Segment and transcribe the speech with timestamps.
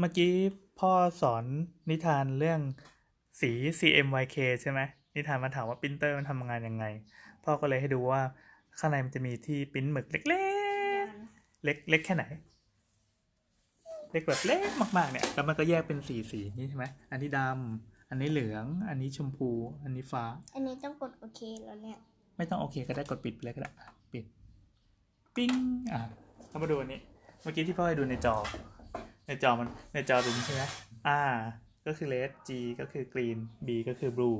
[0.00, 0.32] เมื่อกี้
[0.80, 1.44] พ่อสอน
[1.90, 2.60] นิทานเรื่อง
[3.40, 4.80] สี CMYK ใช่ไหม
[5.16, 6.84] นิทานมันถามว่าปรินเตอร์มันทำงานยังไง
[7.44, 8.20] พ่อก็เลยให้ดูว่า
[8.78, 10.20] ข้างในมันจะมีที่ปริ้นหมึกเล็
[11.04, 12.24] กๆ เล็กเล็กแค่ไหน
[14.12, 19.50] เล็กแบบเล็กมากๆเนี่ย แล้วมันก็แยกเป็นสีสีนี่ใช่ไหม อันนี้ดำ อันนี้เหลือง อันนี้ชมพู
[19.84, 20.24] อันนี้ฟ้า
[20.54, 21.98] อันนี้ต้องกดโอเคแล้วเนี่ย
[22.36, 24.24] ไม่ต้องโอเคก็ได้กดปิดไปเลยก็ได้อะปิด
[25.36, 25.52] ปิ้ง
[25.92, 26.00] อะ
[26.48, 27.00] เรามาดูอันนี้
[27.42, 28.34] เมื่อกี้ที่พ่อให้ดูในจอ
[29.30, 30.62] ในจอมันในจอดูใช่ไหม
[31.32, 31.36] R
[31.86, 34.38] ก็คือ red G ก็คือ green B ก็คือ blue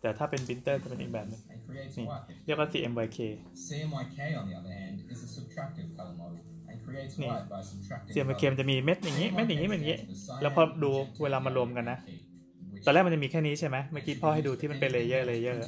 [0.00, 2.24] แต่ถ้าเป็นปรินเตอร์จะเป็นอีกแบบหนึง and creates นี่ white.
[2.46, 3.18] เรียกว่า CMYK
[3.66, 6.38] CMYK, on the other hand, is a subtractive color model
[6.70, 7.28] and creates Nee.
[7.30, 8.12] white by subtracting.
[8.14, 8.50] CMYK color.
[8.52, 15.62] มันจะมีเม็ดอย่างนี้เม็ดอย่างนี้เม็ดอย่างนี้ CMYK stands for แล้วพอ cyan, ดู magenta, เวลามารวมกันนะ yellow, and pink, ตอนแรก which มันจะมีแค่นี้ใช่ไหมเมื่อกี้พ่อให้ดูที่มันเป็นเลเยอร์เลเยอร์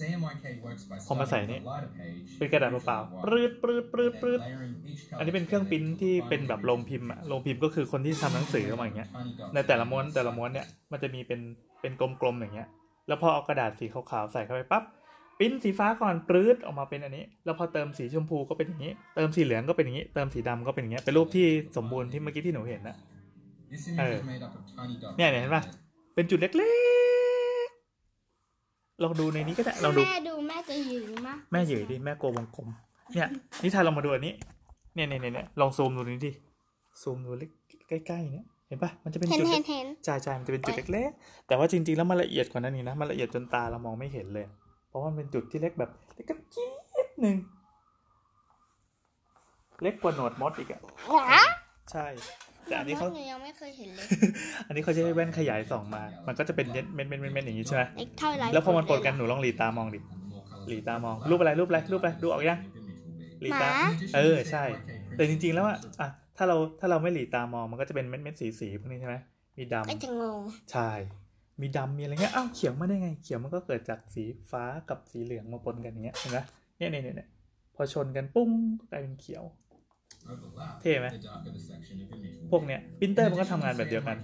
[0.00, 0.42] printed with ink.
[0.42, 4.12] CMYK works by พอมาใส่ starting นี่ with a lighter page, เป็นกระดาษเปล่า usually ๆ white, ปรืดปรืดปรืด
[4.12, 11.40] then ปรืด layering each color อันนี้เป็นเครื่องปริ้น together ที่ to เป็นแบบ finally โรงพิมพ์อะโรงพิมพ์ก็คือคนที่ทำหนังสือออกมาอย่างเงี้ย tiny dots ในแต่ละม้วนแต่ละม้วนเนี่ยมันจะมีเป็น
[11.80, 12.68] เป็นกลมๆอย่างเงี้ย
[13.08, 14.84] แล้วพอเอากระดาษสีขาวๆใส่เข้าไปปั๊บ
[15.38, 22.96] ปริ้นสีฟ้าก่อนปรื๊ดออกมาเป็นอันนี้ แล้วพอเติมสีชมพูก็เป็นอย่างนี้ เติมสีเหลืองก็เป็นอย่างนี้ เติมสีดำก็เป็นอย่างเงี้ยเป็นรูปที่สมบูรณ์ที่เมื่อกี้ที่หนูเห็นนะ
[23.72, 25.16] This image is made up of tiny dots.
[25.16, 25.62] เนี่ยเนี่ยเห็นปะ
[26.14, 26.60] เป็นจุดเล็กๆ
[29.02, 32.68] ลองดูในนี้ก็ได้ลองดู แม่ดูแม่จะยืนมะแม่เหยื่อดิแม่โกวงกลม
[33.14, 33.28] เนี่ย
[33.62, 34.34] นิทานลองมาดูอันนี้
[34.94, 36.32] เนี่ยเนี่ยเนี่ยเนี่ยลองซูมดูนี่ดิ
[37.02, 37.50] ซูมดูเล็ก
[37.88, 44.46] ใกล้ๆเนี่ยเห็นปะมันจะเป็นเห็นจุดเห็เล็นกเห็นใช่ใช่มันจะเป็นจุดเล็กๆแต่ว่าจริงๆแล้วมันละเอียดกว่านั้นนี่นะมันละเอียดจนตาเรามองไม่เห็นเลย
[44.88, 46.70] เพราะว่ามันเป็นจุดที่เล็กแบบเล็กกระจิ๊
[47.06, 47.36] ดหนึ่ง
[49.82, 51.42] เล็กกว่าหนวดมดอีกอะหรอ
[51.92, 52.06] ใช่
[52.70, 54.06] แต่อันนี้เขาหนูยังไม่เคยเห็นเลย
[54.66, 59.98] อันนี้เขาใช้แว่นขยายส่องมา มันก็จะเป็นเม็ดเม็ดเม็ดเม็ดเม็ดอย่างนี้ใช่ไหมเล็กเท่าไรแล้วพอมันปนกันหนูลองหลีตามองดิ
[60.68, 62.60] หลีตามองรูปอะไรรูปอะไรรูปอะไรดูออกยัง
[63.42, 63.68] หลีตา
[64.16, 64.64] เออใช่
[65.16, 69.16] แต่จริงๆแล้วอะอะถ้าเราถ้าเราไม่หลีตามองมันก็จะเป็นเม็ดเม็ดสีสีๆพวกนี้ใช่ไหม
[69.58, 70.40] มีดำก็จะงง
[70.72, 70.90] ใช่
[71.60, 76.38] มีดำมีอะไรเงี้ยอ้าวเขียวมาได้ไง เขียวมันก็เกิดจากสีฟ้ากับสีเหลืองมาปนกันอย่างเงี้ยเห็นไหม
[76.78, 77.28] เนี่ยเนี่ยเนี่ยเนี่ย
[77.74, 79.44] พอชนกันปุ้งก็กลายเป็นเขียว
[80.80, 81.08] เท่ไหม
[82.50, 84.16] พวกเนี้ยปรินเตอร์มันก็ทำงานแบบเดียวกัน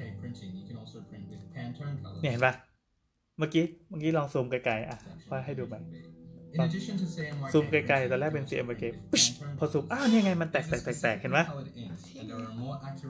[2.21, 2.55] เนี่ยเห็นปะ
[3.39, 5.75] เมื่อกี้เมื่อกี้ลองซูมไกลๆอะพ่อให้ดูไป
[7.53, 9.25] ซูมไกลๆตอนแรกเป็น CMYK ปึ๊ช
[9.59, 11.47] พอซูมอ้าวนี่ไงมันแตกแตกแตกแตกเห็นปะ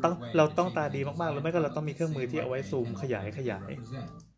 [0.04, 3.70] ต้องเราต้องตาดีมากๆหรือไม่ก็เราต้องมีเครื่องมือที่เอาไว้ซูมขยายขยาย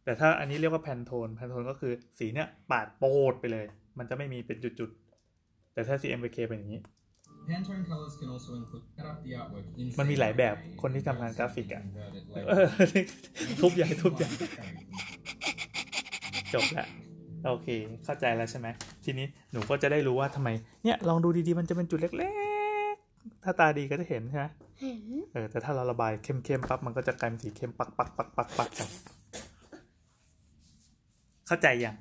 [0.05, 3.67] แต่ถ้าอันนี้เรียกว่า Pantone Pantone ก็คือสีเนี้ยปาดโปดไปเลย
[3.99, 6.81] มันจะไม่มีเป็นจุดๆแต่ถ้า CMYK เป็นอย่างนี้
[9.99, 11.83] มันมีหลายแบบคนที่ทำงานกราฟิกอะ
[12.49, 12.67] เออ
[13.61, 14.29] ทุบใหญ่ทุบใหญ่
[16.55, 16.87] จบละ
[17.47, 17.69] โอเค
[18.05, 18.69] เข้าใจแล้วใช่ไหม
[19.05, 20.49] ทีนี้หนูก็จะได้รู้ว่าทำไม
[20.85, 22.31] เนี่ยลองดูดีๆมันจะเป็นจุดเล็
[22.93, 24.47] กๆ ถ้าตาดีก็จะเห็นใช่ไหม
[24.81, 28.89] เห็นเออแต่ถ้าเราระบายเข้มๆปั๊บมันก็จะกลายเป็นสีเข้มปักปักปักปักปักกัน
[31.47, 31.97] เข้าใจยัง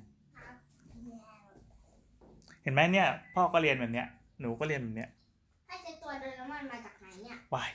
[2.64, 4.08] เห็นไหมเนี่ย พ่อก็เรียนแบบเนี้ย
[4.42, 5.10] หนูก็เรียนแบบเนี้ย
[6.50, 7.72] ถ้าจะตัวเดินแล้วมันมาจากไหนเนี่ย วาย